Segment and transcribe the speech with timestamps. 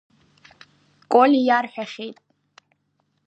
[1.11, 2.17] Коли иарҳәахьеит.